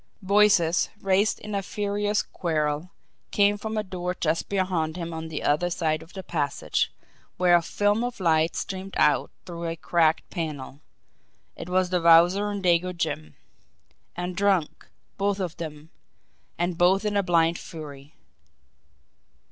[0.23, 2.89] Voices, raised in a furious quarrel,
[3.29, 6.91] came from a door just beyond him on the other side of the passage,
[7.37, 10.81] where a film of light streamed out through a cracked panel
[11.55, 13.35] it was the Wowzer and Dago Jim!
[14.15, 14.87] And drunk,
[15.19, 15.91] both of them
[16.57, 18.15] and both in a blind fury!